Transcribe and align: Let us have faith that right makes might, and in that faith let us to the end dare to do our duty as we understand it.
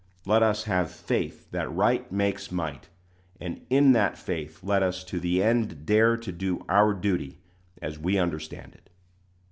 Let 0.25 0.41
us 0.41 0.63
have 0.63 0.89
faith 0.89 1.51
that 1.51 1.71
right 1.71 2.11
makes 2.11 2.51
might, 2.51 2.89
and 3.39 3.63
in 3.69 3.91
that 3.91 4.17
faith 4.17 4.63
let 4.63 4.81
us 4.81 5.03
to 5.03 5.19
the 5.19 5.43
end 5.43 5.85
dare 5.85 6.17
to 6.17 6.31
do 6.31 6.65
our 6.67 6.95
duty 6.95 7.37
as 7.83 7.99
we 7.99 8.17
understand 8.17 8.73
it. 8.73 8.89